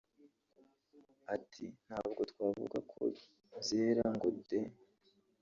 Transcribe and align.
Ati 1.35 1.65
“Ntabwo 1.85 2.21
twavuga 2.31 2.77
ko 2.91 2.99
byera 3.59 4.05
ngo 4.15 4.27
de 4.47 4.59